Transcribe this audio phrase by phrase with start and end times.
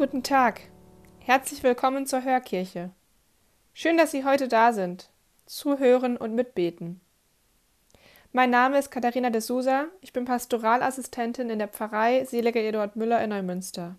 [0.00, 0.62] Guten Tag.
[1.18, 2.88] Herzlich willkommen zur Hörkirche.
[3.74, 5.10] Schön, dass Sie heute da sind,
[5.44, 7.02] zuhören und mitbeten.
[8.32, 13.22] Mein Name ist Katharina de Sousa, ich bin Pastoralassistentin in der Pfarrei Seliger Eduard Müller
[13.22, 13.96] in Neumünster.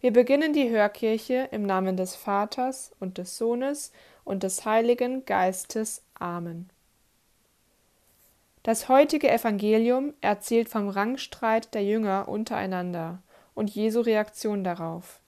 [0.00, 3.90] Wir beginnen die Hörkirche im Namen des Vaters und des Sohnes
[4.22, 6.04] und des Heiligen Geistes.
[6.14, 6.70] Amen.
[8.62, 13.20] Das heutige Evangelium erzählt vom Rangstreit der Jünger untereinander
[13.54, 15.20] und Jesu Reaktion darauf.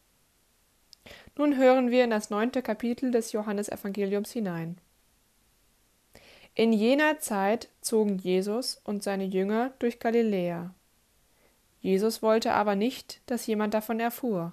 [1.36, 4.78] Nun hören wir in das neunte Kapitel des Johannesevangeliums hinein.
[6.54, 10.74] In jener Zeit zogen Jesus und seine Jünger durch Galiläa.
[11.80, 14.52] Jesus wollte aber nicht, dass jemand davon erfuhr,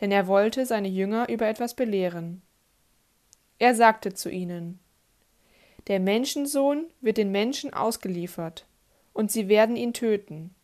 [0.00, 2.42] denn er wollte seine Jünger über etwas belehren.
[3.58, 4.78] Er sagte zu ihnen,
[5.86, 8.66] Der Menschensohn wird den Menschen ausgeliefert,
[9.14, 10.54] und sie werden ihn töten,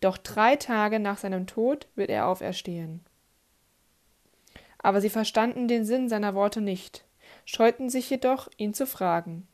[0.00, 3.00] doch drei Tage nach seinem Tod wird er auferstehen.
[4.78, 7.04] Aber sie verstanden den Sinn seiner Worte nicht,
[7.44, 9.48] scheuten sich jedoch, ihn zu fragen.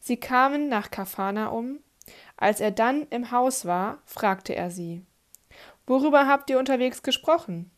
[0.00, 1.80] Sie kamen nach Kaphanaum.
[2.36, 5.04] Als er dann im Haus war, fragte er sie:
[5.86, 7.70] Worüber habt ihr unterwegs gesprochen?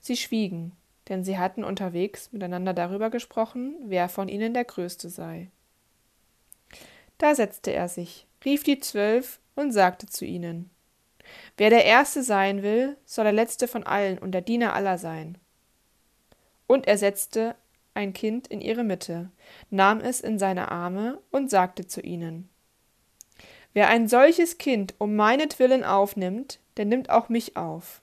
[0.00, 0.72] Sie schwiegen,
[1.08, 5.50] denn sie hatten unterwegs miteinander darüber gesprochen, wer von ihnen der Größte sei.
[7.18, 10.70] Da setzte er sich, rief die Zwölf und sagte zu ihnen:
[11.56, 15.38] Wer der Erste sein will, soll der Letzte von allen und der Diener aller sein.
[16.66, 17.56] Und er setzte
[17.94, 19.30] ein Kind in ihre Mitte,
[19.70, 22.48] nahm es in seine Arme und sagte zu ihnen:
[23.74, 28.02] Wer ein solches Kind um meinetwillen aufnimmt, der nimmt auch mich auf.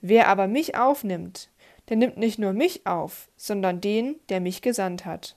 [0.00, 1.50] Wer aber mich aufnimmt,
[1.88, 5.36] der nimmt nicht nur mich auf, sondern den, der mich gesandt hat.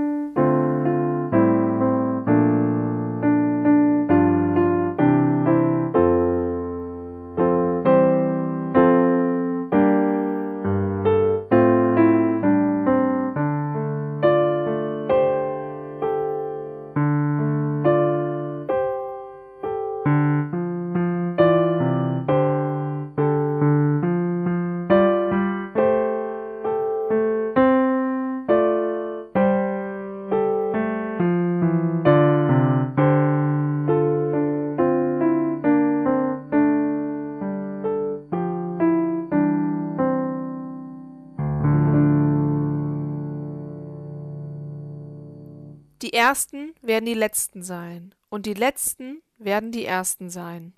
[46.11, 50.73] Die Ersten werden die Letzten sein, und die Letzten werden die Ersten sein.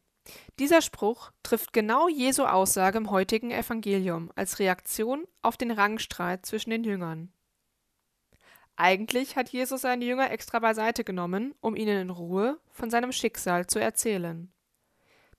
[0.60, 6.70] Dieser Spruch trifft genau Jesu Aussage im heutigen Evangelium als Reaktion auf den Rangstreit zwischen
[6.70, 7.34] den Jüngern.
[8.76, 13.66] Eigentlich hat Jesus seine Jünger extra beiseite genommen, um ihnen in Ruhe von seinem Schicksal
[13.66, 14.54] zu erzählen.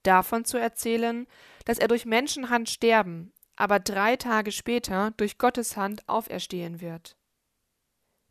[0.03, 1.25] Davon zu erzählen,
[1.63, 7.15] dass er durch Menschenhand sterben, aber drei Tage später durch Gottes Hand auferstehen wird.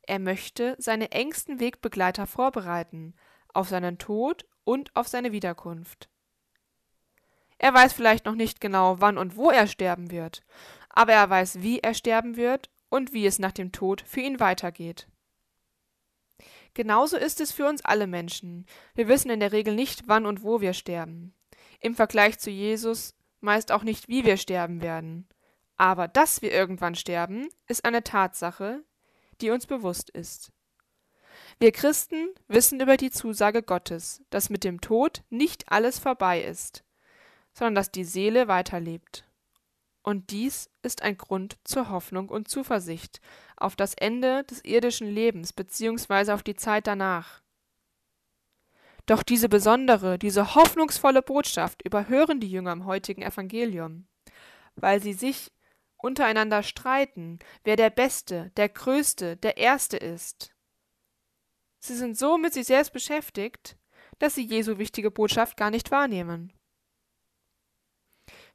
[0.07, 3.15] Er möchte seine engsten Wegbegleiter vorbereiten
[3.53, 6.09] auf seinen Tod und auf seine Wiederkunft.
[7.59, 10.43] Er weiß vielleicht noch nicht genau, wann und wo er sterben wird,
[10.91, 14.41] aber er weiß, wie er sterben wird und wie es nach dem Tod für ihn
[14.41, 15.09] weitergeht.
[16.75, 18.67] Genauso ist es für uns alle Menschen.
[18.95, 21.33] Wir wissen in der Regel nicht, wann und wo wir sterben.
[21.81, 25.29] Im Vergleich zu Jesus meist auch nicht, wie wir sterben werden.
[25.77, 28.83] Aber dass wir irgendwann sterben, ist eine Tatsache,
[29.41, 30.53] die uns bewusst ist.
[31.59, 36.85] Wir Christen wissen über die Zusage Gottes, dass mit dem Tod nicht alles vorbei ist,
[37.53, 39.25] sondern dass die Seele weiterlebt.
[40.03, 43.21] Und dies ist ein Grund zur Hoffnung und Zuversicht
[43.57, 46.33] auf das Ende des irdischen Lebens bzw.
[46.33, 47.41] auf die Zeit danach.
[49.07, 54.07] Doch diese besondere, diese hoffnungsvolle Botschaft überhören die Jünger im heutigen Evangelium,
[54.77, 55.53] weil sie sich
[56.05, 60.55] untereinander streiten, wer der Beste, der Größte, der Erste ist.
[61.79, 63.77] Sie sind so mit sich selbst beschäftigt,
[64.19, 66.53] dass sie Jesu wichtige Botschaft gar nicht wahrnehmen.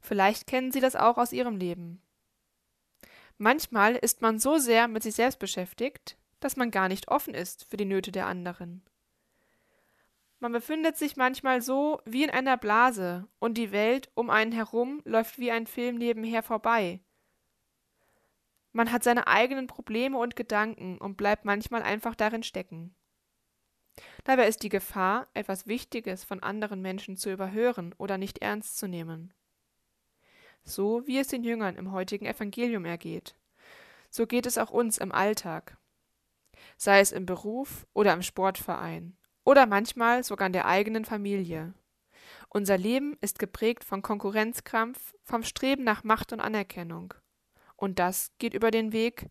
[0.00, 2.00] Vielleicht kennen Sie das auch aus Ihrem Leben.
[3.36, 7.66] Manchmal ist man so sehr mit sich selbst beschäftigt, dass man gar nicht offen ist
[7.68, 8.82] für die Nöte der anderen.
[10.38, 15.02] Man befindet sich manchmal so wie in einer Blase, und die Welt um einen herum
[15.04, 17.00] läuft wie ein Film nebenher vorbei,
[18.72, 22.94] man hat seine eigenen Probleme und Gedanken und bleibt manchmal einfach darin stecken.
[24.24, 28.86] Dabei ist die Gefahr, etwas Wichtiges von anderen Menschen zu überhören oder nicht ernst zu
[28.86, 29.34] nehmen.
[30.62, 33.34] So wie es den Jüngern im heutigen Evangelium ergeht,
[34.10, 35.78] so geht es auch uns im Alltag,
[36.76, 41.74] sei es im Beruf oder im Sportverein oder manchmal sogar in der eigenen Familie.
[42.48, 47.14] Unser Leben ist geprägt von Konkurrenzkampf, vom Streben nach Macht und Anerkennung.
[47.80, 49.30] Und das geht über den Weg,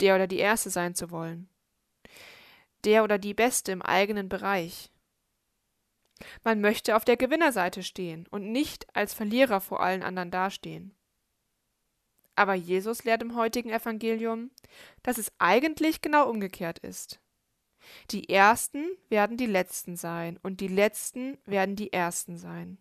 [0.00, 1.48] der oder die Erste sein zu wollen.
[2.84, 4.92] Der oder die Beste im eigenen Bereich.
[6.44, 10.94] Man möchte auf der Gewinnerseite stehen und nicht als Verlierer vor allen anderen dastehen.
[12.34, 14.50] Aber Jesus lehrt im heutigen Evangelium,
[15.02, 17.18] dass es eigentlich genau umgekehrt ist.
[18.10, 22.76] Die Ersten werden die Letzten sein und die Letzten werden die Ersten sein.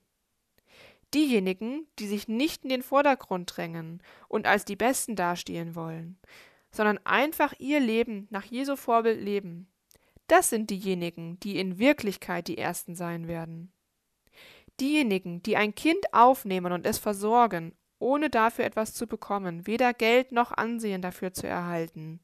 [1.13, 6.17] Diejenigen, die sich nicht in den Vordergrund drängen und als die Besten dastehen wollen,
[6.71, 9.67] sondern einfach ihr Leben nach Jesu Vorbild leben,
[10.27, 13.71] das sind diejenigen, die in Wirklichkeit die Ersten sein werden.
[14.79, 20.31] Diejenigen, die ein Kind aufnehmen und es versorgen, ohne dafür etwas zu bekommen, weder Geld
[20.31, 22.19] noch Ansehen dafür zu erhalten.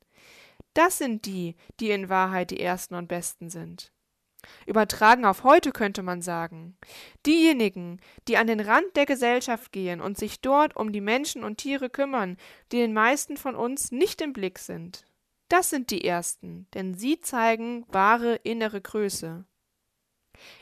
[0.73, 3.91] Das sind die, die in Wahrheit die Ersten und Besten sind.
[4.65, 6.77] Übertragen auf heute könnte man sagen,
[7.25, 11.57] diejenigen, die an den Rand der Gesellschaft gehen und sich dort um die Menschen und
[11.57, 12.37] Tiere kümmern,
[12.71, 15.05] die den meisten von uns nicht im Blick sind.
[15.49, 19.45] Das sind die Ersten, denn sie zeigen wahre innere Größe.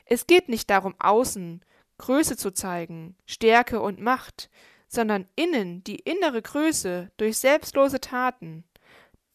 [0.06, 1.64] Es geht nicht darum, außen
[2.00, 4.50] Größe zu zeigen, Stärke und Macht,
[4.88, 8.64] sondern innen die innere Größe durch selbstlose Taten.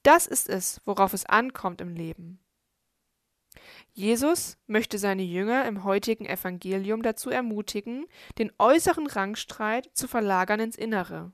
[0.02, 2.40] Das ist es, worauf es ankommt im Leben.
[3.92, 8.06] Jesus möchte seine Jünger im heutigen Evangelium dazu ermutigen,
[8.38, 11.32] den äußeren Rangstreit zu verlagern ins Innere.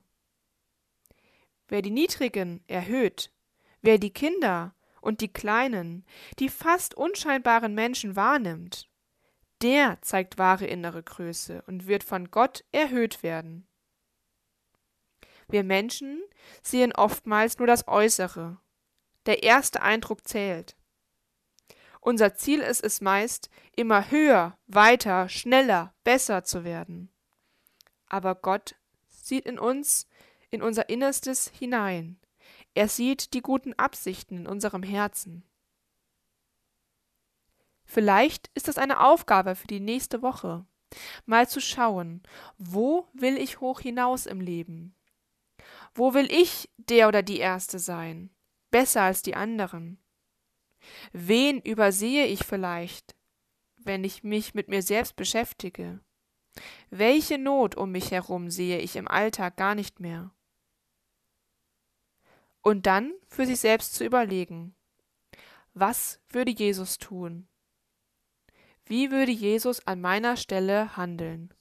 [1.67, 3.31] Wer die Niedrigen erhöht,
[3.81, 6.05] Wer die Kinder und die Kleinen,
[6.37, 8.87] die fast unscheinbaren Menschen wahrnimmt,
[9.63, 13.67] der zeigt wahre innere Größe und wird von Gott erhöht werden.
[15.47, 16.21] Wir Menschen
[16.61, 18.59] sehen oftmals nur das Äußere.
[19.25, 20.75] Der erste Eindruck zählt.
[22.01, 27.09] Unser Ziel ist es meist, immer höher, weiter, schneller, besser zu werden.
[28.07, 28.75] Aber Gott
[29.07, 30.07] sieht in uns,
[30.49, 32.21] in unser Innerstes hinein
[32.73, 35.43] er sieht die guten Absichten in unserem Herzen.
[37.83, 40.65] Vielleicht ist es eine Aufgabe für die nächste Woche,
[41.25, 42.23] mal zu schauen,
[42.57, 44.95] wo will ich hoch hinaus im Leben?
[45.93, 48.29] Wo will ich der oder die Erste sein,
[48.69, 50.00] besser als die anderen?
[51.13, 53.15] Wen übersehe ich vielleicht,
[53.77, 55.99] wenn ich mich mit mir selbst beschäftige?
[56.89, 60.31] Welche Not um mich herum sehe ich im Alltag gar nicht mehr?
[62.61, 64.75] und dann für sich selbst zu überlegen,
[65.73, 67.47] was würde Jesus tun?
[68.85, 71.53] Wie würde Jesus an meiner Stelle handeln?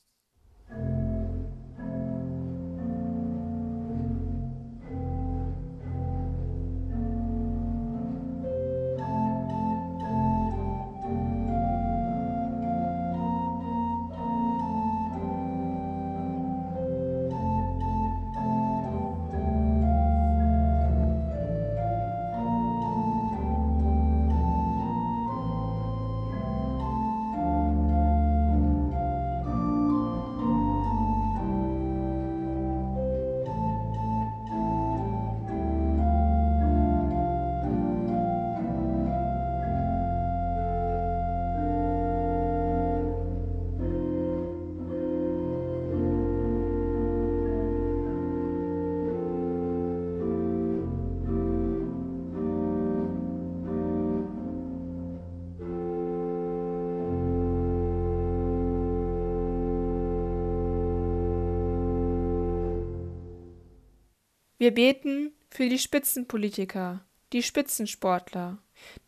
[64.60, 67.00] Wir beten für die Spitzenpolitiker,
[67.32, 68.58] die Spitzensportler,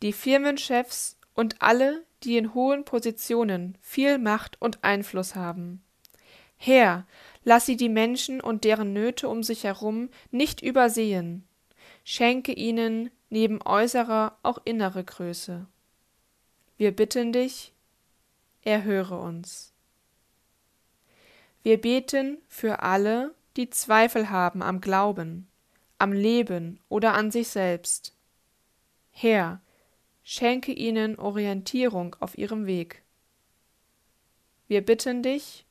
[0.01, 5.83] die Firmenchefs und alle, die in hohen Positionen viel Macht und Einfluss haben.
[6.57, 7.05] Herr,
[7.43, 11.47] lass sie die Menschen und deren Nöte um sich herum nicht übersehen.
[12.03, 15.67] Schenke ihnen neben äußerer auch innere Größe.
[16.77, 17.73] Wir bitten dich,
[18.63, 19.71] erhöre uns.
[21.61, 25.47] Wir beten für alle, die Zweifel haben am Glauben,
[25.99, 28.15] am Leben oder an sich selbst.
[29.11, 29.61] Herr,
[30.23, 33.03] schenke ihnen Orientierung auf ihrem Weg.
[34.67, 35.65] Wir bitten dich,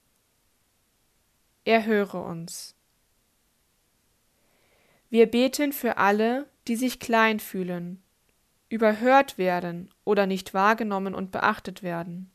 [1.64, 2.76] erhöre uns.
[5.10, 8.02] Wir beten für alle, die sich klein fühlen,
[8.68, 12.30] überhört werden oder nicht wahrgenommen und beachtet werden.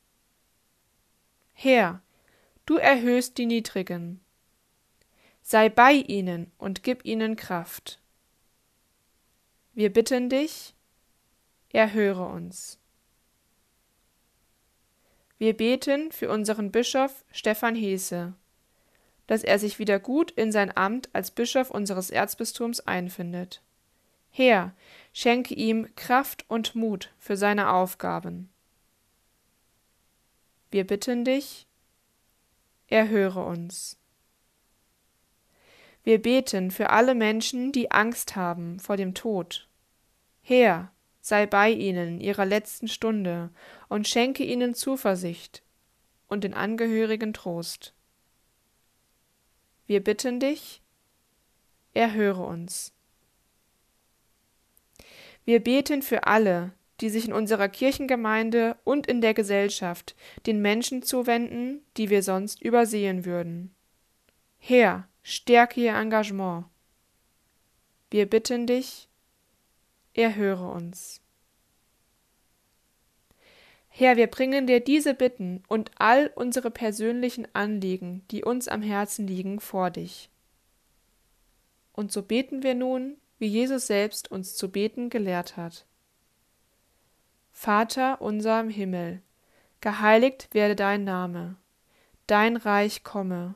[1.53, 2.01] Herr,
[2.65, 4.21] du erhöhst die Niedrigen,
[5.47, 8.01] sei bei ihnen und gib ihnen Kraft.
[9.73, 10.75] Wir bitten dich,
[11.69, 12.79] erhöre uns.
[15.37, 18.33] Wir beten für unseren Bischof Stefan Hese,
[19.27, 23.61] dass er sich wieder gut in sein Amt als Bischof unseres Erzbistums einfindet.
[24.31, 24.75] Herr,
[25.13, 28.49] schenke ihm Kraft und Mut für seine Aufgaben.
[30.71, 31.67] Wir bitten dich,
[32.89, 33.97] erhöre uns.
[36.07, 39.67] Wir beten für alle Menschen, die Angst haben vor dem Tod.
[40.41, 43.49] Herr, sei bei ihnen in ihrer letzten Stunde
[43.89, 45.63] und schenke ihnen Zuversicht
[46.29, 47.93] und den Angehörigen Trost.
[49.85, 50.81] Wir bitten dich,
[51.93, 52.93] erhöre uns.
[55.43, 56.71] Wir beten für alle,
[57.01, 62.61] die sich in unserer Kirchengemeinde und in der Gesellschaft den Menschen zuwenden, die wir sonst
[62.61, 63.75] übersehen würden.
[64.57, 66.63] Herr, stärke ihr Engagement.
[68.09, 69.09] Wir bitten dich,
[70.13, 71.19] erhöre uns.
[73.89, 79.27] Herr, wir bringen dir diese Bitten und all unsere persönlichen Anliegen, die uns am Herzen
[79.27, 80.29] liegen, vor dich.
[81.91, 85.85] Und so beten wir nun, wie Jesus selbst uns zu beten gelehrt hat.
[87.51, 89.21] Vater unser im Himmel,
[89.81, 91.57] geheiligt werde dein Name,
[92.27, 93.55] dein Reich komme,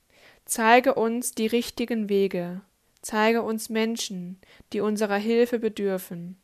[0.51, 2.59] zeige uns die richtigen Wege,
[3.01, 4.37] zeige uns Menschen,
[4.73, 6.41] die unserer Hilfe bedürfen.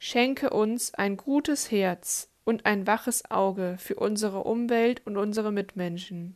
[0.00, 6.34] Schenke uns ein gutes Herz und ein waches Auge für unsere Umwelt und unsere Mitmenschen.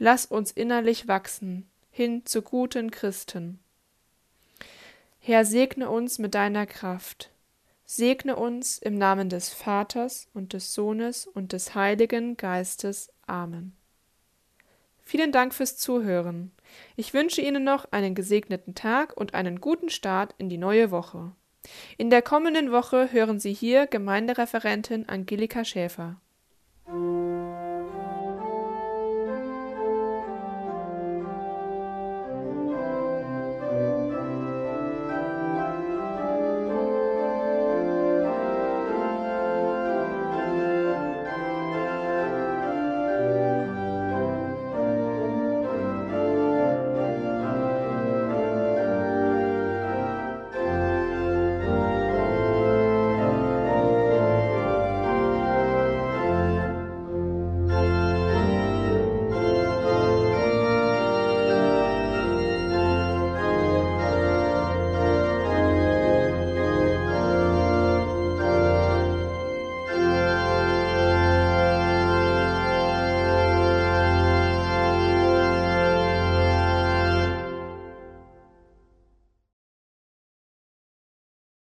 [0.00, 3.60] Lass uns innerlich wachsen hin zu guten Christen.
[5.20, 7.30] Herr, segne uns mit deiner Kraft.
[7.84, 13.12] Segne uns im Namen des Vaters und des Sohnes und des Heiligen Geistes.
[13.28, 13.76] Amen.
[15.10, 16.52] Vielen Dank fürs Zuhören.
[16.94, 21.32] Ich wünsche Ihnen noch einen gesegneten Tag und einen guten Start in die neue Woche.
[21.98, 26.20] In der kommenden Woche hören Sie hier Gemeindereferentin Angelika Schäfer.